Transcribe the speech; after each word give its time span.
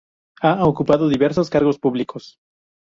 Ha 0.41 0.65
ocupado 0.65 1.07
diversos 1.07 1.51
cargos 1.51 1.77
públicos. 1.77 2.39